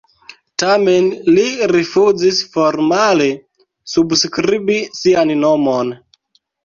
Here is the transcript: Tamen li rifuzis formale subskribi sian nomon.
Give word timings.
Tamen 0.61 1.09
li 1.35 1.43
rifuzis 1.71 2.39
formale 2.55 3.29
subskribi 3.97 4.79
sian 5.01 5.35
nomon. 5.45 5.93